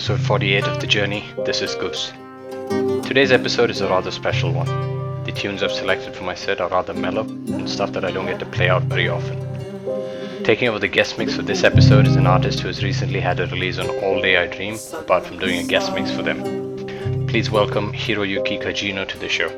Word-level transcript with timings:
Episode 0.00 0.26
48 0.26 0.64
of 0.64 0.80
The 0.80 0.86
Journey. 0.86 1.26
This 1.44 1.60
is 1.60 1.74
Goos. 1.74 2.10
Today's 3.06 3.32
episode 3.32 3.68
is 3.68 3.82
a 3.82 3.86
rather 3.86 4.10
special 4.10 4.50
one. 4.50 5.24
The 5.24 5.30
tunes 5.32 5.62
I've 5.62 5.72
selected 5.72 6.16
for 6.16 6.24
my 6.24 6.34
set 6.34 6.58
are 6.58 6.70
rather 6.70 6.94
mellow 6.94 7.24
and 7.24 7.68
stuff 7.68 7.92
that 7.92 8.06
I 8.06 8.10
don't 8.10 8.24
get 8.24 8.38
to 8.38 8.46
play 8.46 8.70
out 8.70 8.84
very 8.84 9.10
often. 9.10 10.42
Taking 10.42 10.68
over 10.68 10.78
the 10.78 10.88
guest 10.88 11.18
mix 11.18 11.36
for 11.36 11.42
this 11.42 11.64
episode 11.64 12.06
is 12.06 12.16
an 12.16 12.26
artist 12.26 12.60
who 12.60 12.68
has 12.68 12.82
recently 12.82 13.20
had 13.20 13.40
a 13.40 13.46
release 13.48 13.76
on 13.76 13.90
All 14.02 14.22
Day 14.22 14.38
I 14.38 14.46
Dream, 14.46 14.78
apart 14.94 15.26
from 15.26 15.38
doing 15.38 15.58
a 15.58 15.66
guest 15.68 15.92
mix 15.92 16.10
for 16.10 16.22
them. 16.22 17.26
Please 17.26 17.50
welcome 17.50 17.92
Hiroyuki 17.92 18.58
Kajino 18.58 19.06
to 19.06 19.18
the 19.18 19.28
show. 19.28 19.50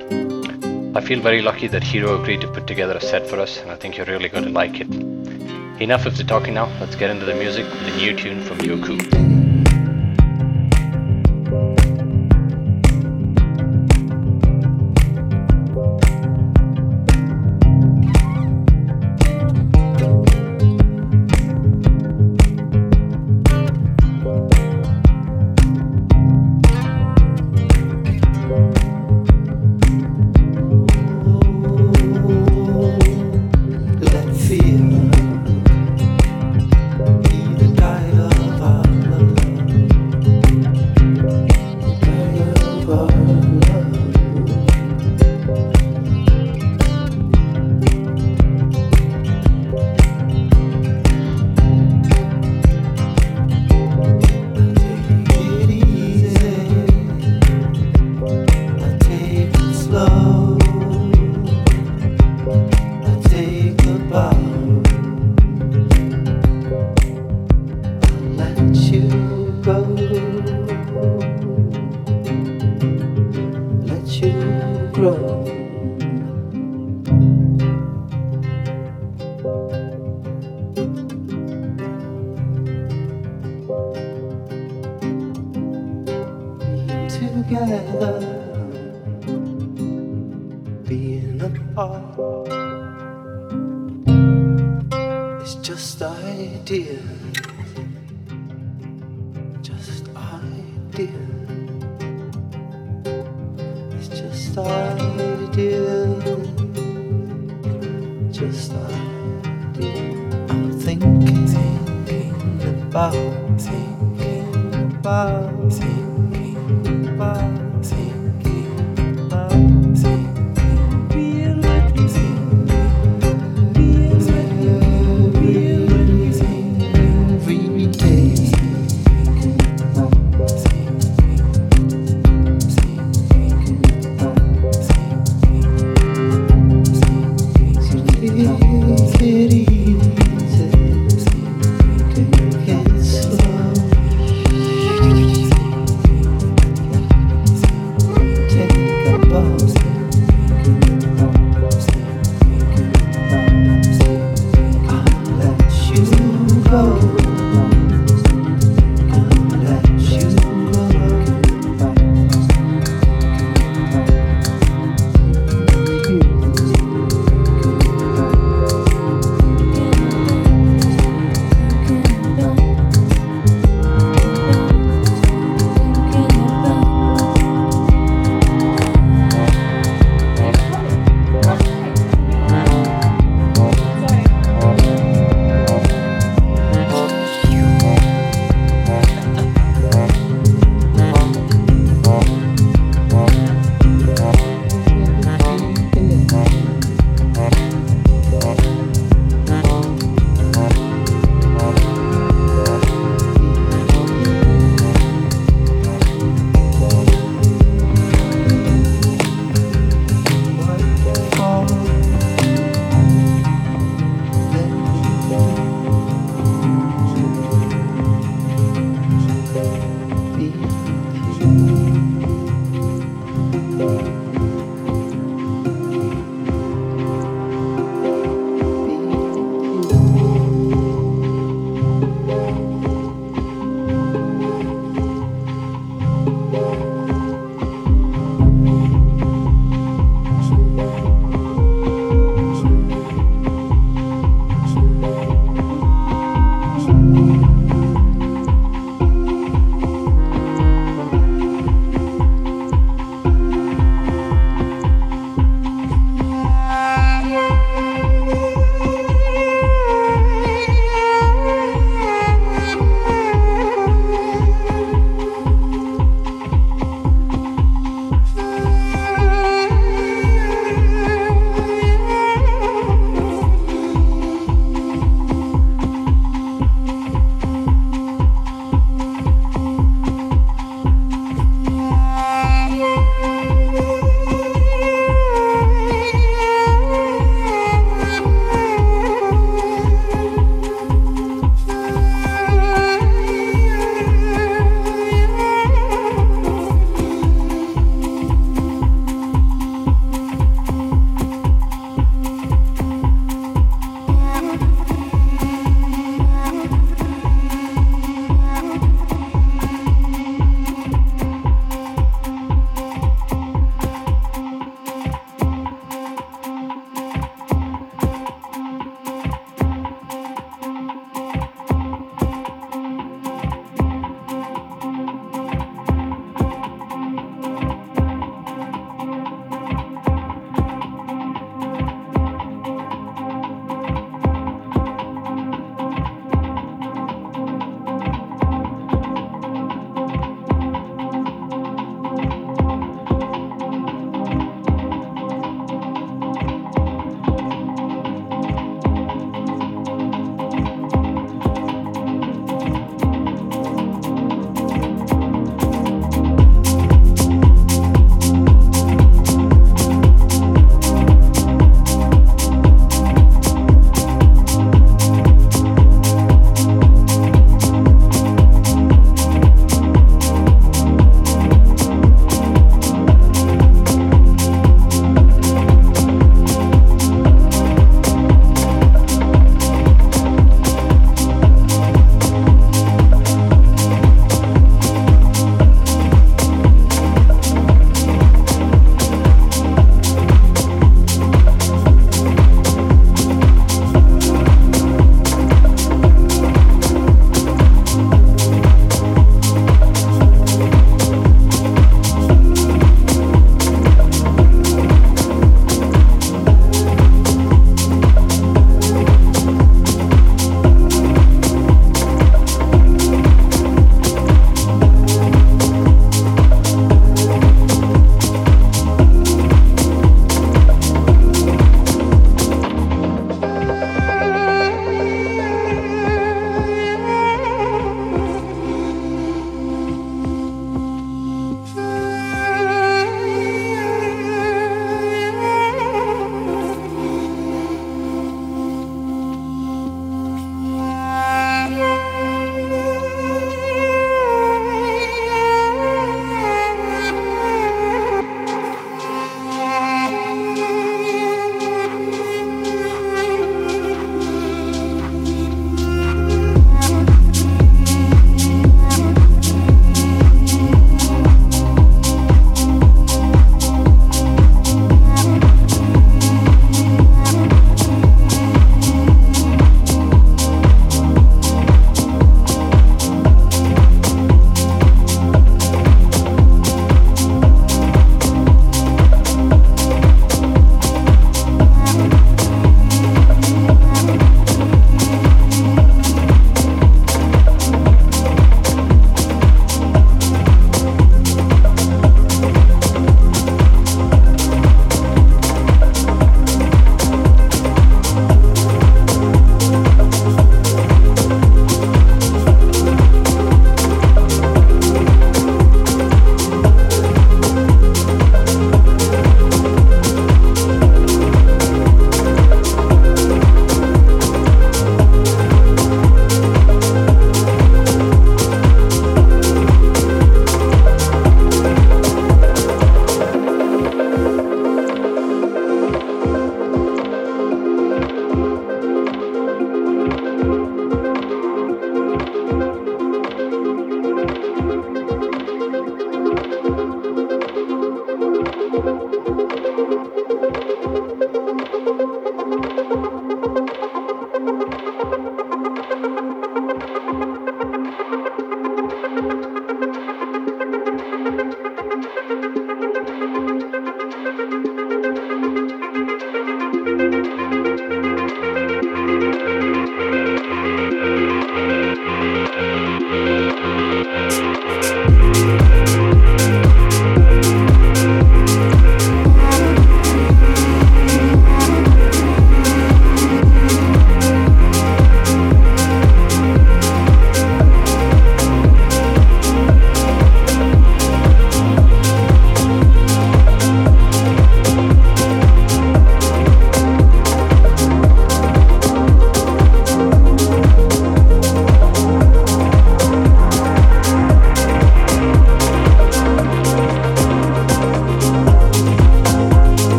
I 0.97 1.03
feel 1.03 1.21
very 1.21 1.41
lucky 1.41 1.69
that 1.69 1.85
Hiro 1.85 2.21
agreed 2.21 2.41
to 2.41 2.49
put 2.49 2.67
together 2.67 2.97
a 2.97 3.01
set 3.01 3.29
for 3.29 3.39
us, 3.39 3.61
and 3.61 3.71
I 3.71 3.77
think 3.77 3.97
you're 3.97 4.07
really 4.07 4.29
going 4.29 4.47
to 4.47 4.51
like 4.51 4.81
it. 4.81 4.91
Enough 5.81 6.07
of 6.07 6.17
the 6.17 6.25
talking 6.25 6.55
now, 6.55 6.67
let's 6.81 6.97
get 6.97 7.11
into 7.11 7.27
the 7.27 7.35
music 7.37 7.65
with 7.65 7.95
a 7.95 7.97
new 7.97 8.17
tune 8.17 8.43
from 8.43 8.59
Yoku. 8.59 9.22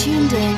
Tuned 0.00 0.32
in 0.32 0.49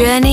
Journey 0.00 0.29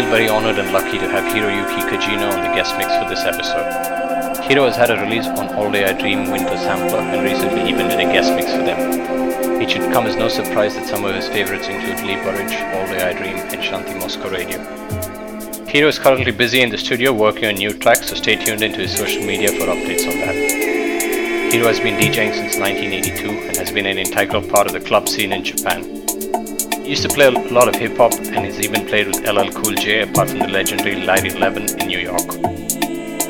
feel 0.00 0.10
very 0.10 0.28
honored 0.28 0.58
and 0.58 0.72
lucky 0.72 0.98
to 0.98 1.06
have 1.08 1.24
Hiroyuki 1.24 1.80
Kajino 1.90 2.32
on 2.32 2.40
the 2.40 2.54
guest 2.54 2.74
mix 2.78 2.88
for 2.96 3.06
this 3.10 3.20
episode. 3.20 4.44
Hiro 4.44 4.64
has 4.64 4.74
had 4.74 4.90
a 4.90 4.96
release 5.02 5.26
on 5.26 5.54
All 5.54 5.70
Day 5.70 5.84
I 5.84 5.92
Dream 5.92 6.30
Winter 6.30 6.56
Sampler 6.56 7.00
and 7.00 7.22
recently 7.22 7.68
even 7.68 7.88
did 7.88 8.00
a 8.00 8.04
guest 8.04 8.32
mix 8.32 8.50
for 8.50 8.62
them. 8.62 9.60
It 9.60 9.70
should 9.70 9.92
come 9.92 10.06
as 10.06 10.16
no 10.16 10.28
surprise 10.28 10.74
that 10.76 10.86
some 10.86 11.04
of 11.04 11.14
his 11.14 11.28
favorites 11.28 11.68
include 11.68 12.00
Lee 12.00 12.16
Burridge, 12.16 12.54
All 12.74 12.86
Day 12.86 13.02
I 13.02 13.12
Dream, 13.12 13.36
and 13.36 13.60
Shanti 13.60 13.98
Moscow 14.00 14.30
Radio. 14.30 14.58
Hiro 15.66 15.88
is 15.88 15.98
currently 15.98 16.32
busy 16.32 16.62
in 16.62 16.70
the 16.70 16.78
studio 16.78 17.12
working 17.12 17.44
on 17.44 17.56
new 17.56 17.72
tracks, 17.74 18.08
so 18.08 18.14
stay 18.14 18.36
tuned 18.36 18.62
into 18.62 18.80
his 18.80 18.96
social 18.96 19.22
media 19.22 19.48
for 19.48 19.66
updates 19.66 20.08
on 20.10 20.18
that. 20.20 21.52
Hiro 21.52 21.66
has 21.66 21.78
been 21.78 22.00
DJing 22.00 22.32
since 22.32 22.56
1982 22.56 23.28
and 23.48 23.56
has 23.58 23.70
been 23.70 23.84
an 23.84 23.98
integral 23.98 24.40
part 24.40 24.66
of 24.66 24.72
the 24.72 24.80
club 24.80 25.08
scene 25.08 25.32
in 25.32 25.44
Japan. 25.44 25.99
Used 26.90 27.08
to 27.08 27.08
play 27.08 27.26
a 27.26 27.30
lot 27.30 27.68
of 27.68 27.76
hip 27.76 27.96
hop 27.96 28.12
and 28.14 28.42
has 28.42 28.58
even 28.58 28.84
played 28.84 29.06
with 29.06 29.22
LL 29.22 29.46
Cool 29.54 29.78
J 29.78 30.02
apart 30.02 30.28
from 30.28 30.40
the 30.40 30.48
legendary 30.48 30.96
Light 30.96 31.24
11 31.24 31.78
in 31.78 31.86
New 31.86 32.00
York. 32.00 32.34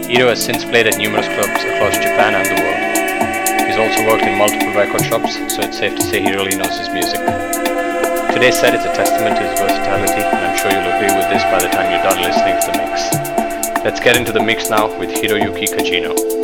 Hiro 0.09 0.33
has 0.33 0.43
since 0.43 0.65
played 0.65 0.87
at 0.87 0.97
numerous 0.97 1.29
clubs 1.29 1.61
across 1.69 1.93
Japan 2.01 2.41
and 2.41 2.49
the 2.49 2.57
world. 2.57 3.69
He's 3.69 3.77
also 3.77 4.09
worked 4.09 4.25
in 4.25 4.39
multiple 4.39 4.73
record 4.73 5.05
shops, 5.05 5.37
so 5.53 5.61
it's 5.61 5.77
safe 5.77 5.95
to 5.95 6.01
say 6.01 6.23
he 6.23 6.33
really 6.33 6.57
knows 6.57 6.73
his 6.73 6.89
music. 6.89 7.21
Today's 8.33 8.57
set 8.57 8.73
is 8.73 8.81
a 8.81 8.97
testament 8.97 9.37
to 9.37 9.45
his 9.45 9.53
versatility, 9.61 10.25
and 10.25 10.41
I'm 10.41 10.57
sure 10.57 10.73
you'll 10.73 10.97
agree 10.97 11.13
with 11.13 11.29
this 11.29 11.45
by 11.53 11.61
the 11.61 11.69
time 11.69 11.93
you're 11.93 12.01
done 12.01 12.17
listening 12.25 12.57
to 12.65 12.73
the 12.73 12.81
mix. 12.81 13.85
Let's 13.85 14.01
get 14.01 14.17
into 14.17 14.33
the 14.33 14.41
mix 14.41 14.71
now 14.71 14.89
with 14.99 15.11
Hiroyuki 15.11 15.69
Kajino. 15.69 16.40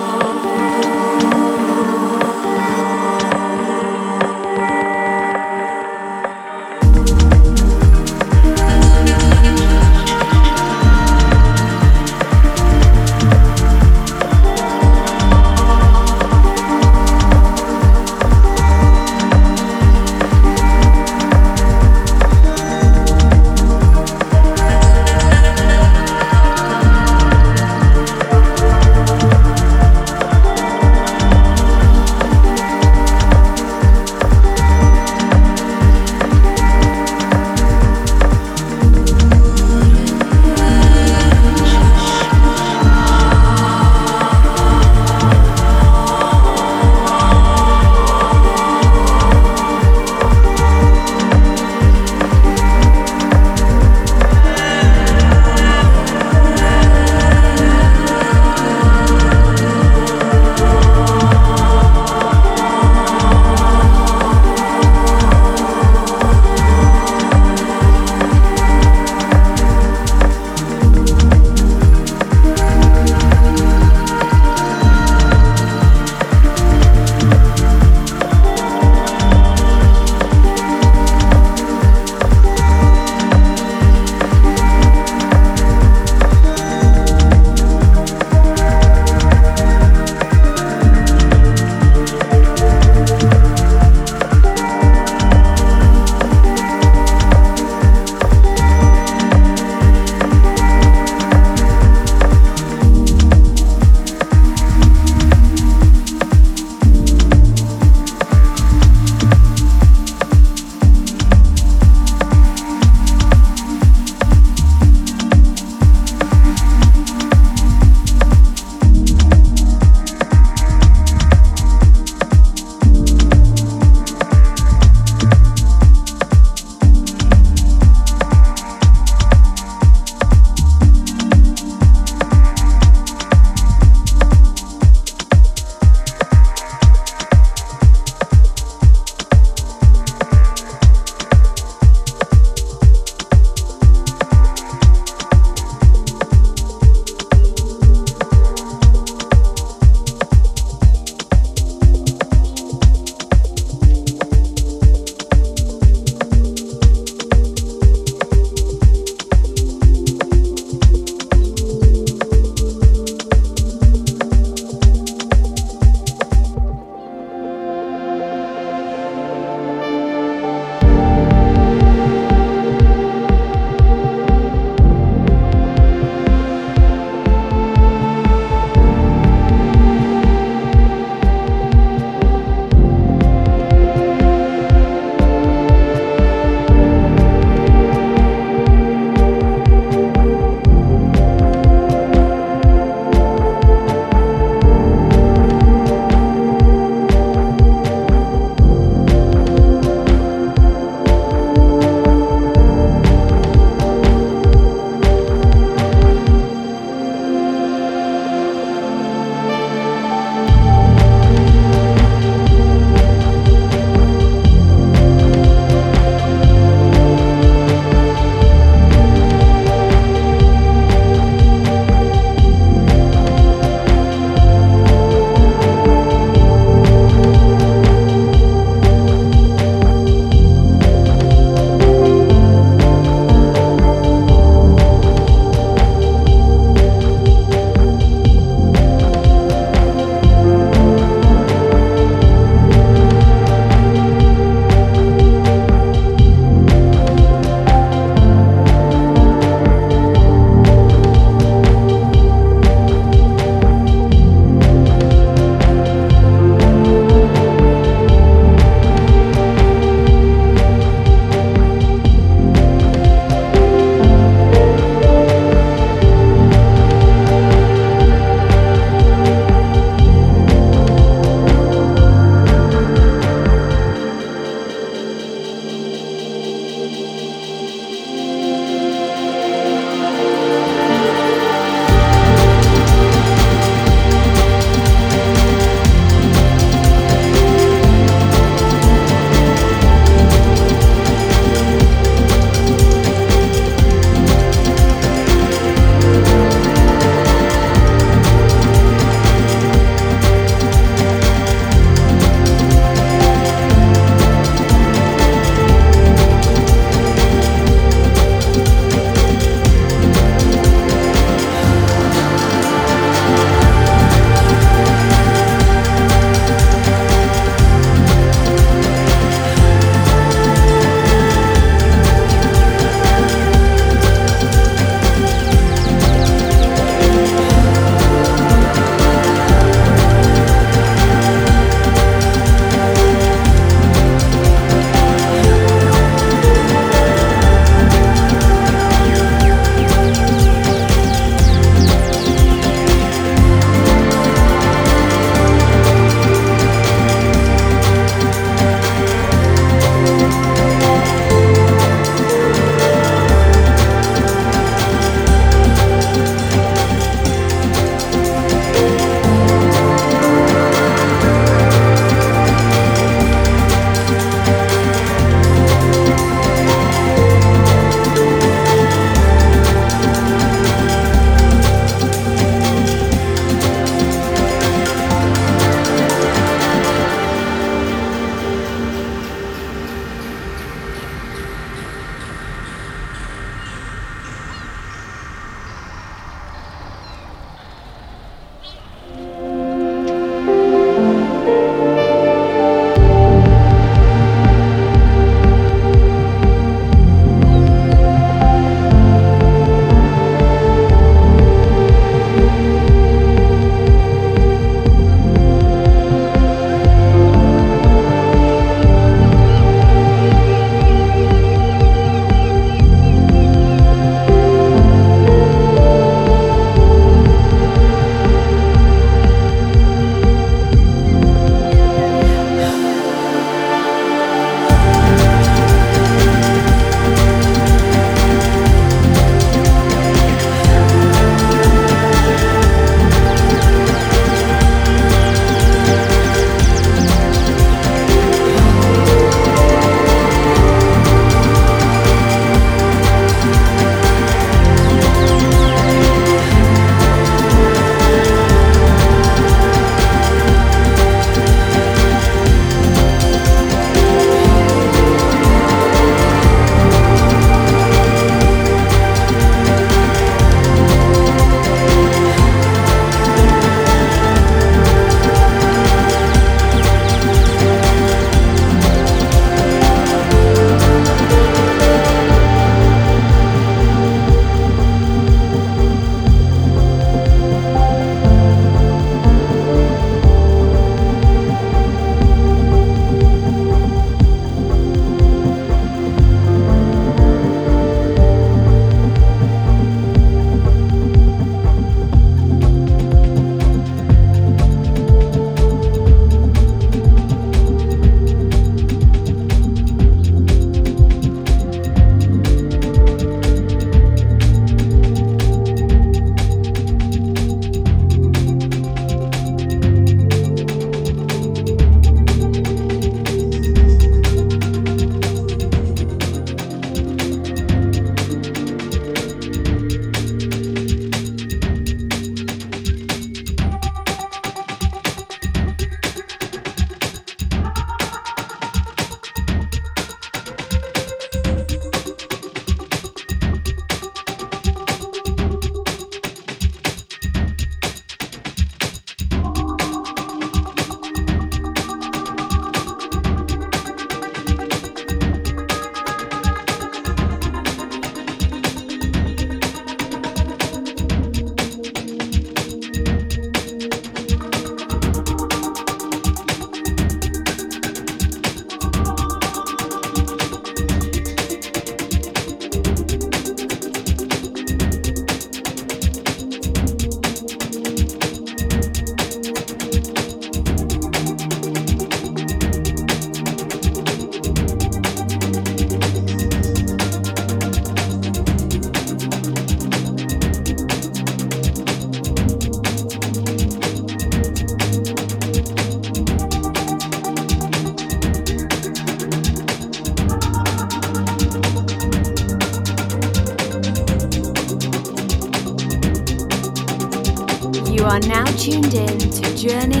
Journey 599.61 600.00